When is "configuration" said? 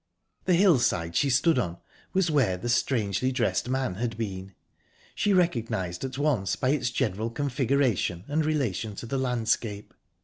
7.29-8.23